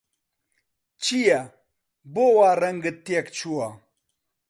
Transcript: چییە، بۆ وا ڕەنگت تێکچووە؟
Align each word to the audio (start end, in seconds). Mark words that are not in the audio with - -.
چییە، 1.03 1.41
بۆ 2.13 2.25
وا 2.35 2.49
ڕەنگت 2.61 2.97
تێکچووە؟ 3.05 3.67